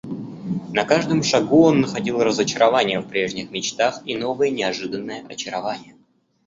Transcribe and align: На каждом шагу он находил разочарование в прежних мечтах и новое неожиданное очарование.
На 0.73 0.83
каждом 0.83 1.21
шагу 1.21 1.61
он 1.61 1.81
находил 1.81 2.23
разочарование 2.23 3.01
в 3.01 3.07
прежних 3.07 3.51
мечтах 3.51 4.01
и 4.03 4.15
новое 4.17 4.49
неожиданное 4.49 5.23
очарование. 5.29 5.95